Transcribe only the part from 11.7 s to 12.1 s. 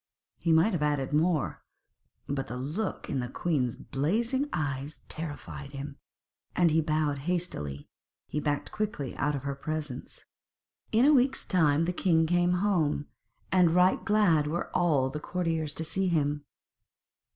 the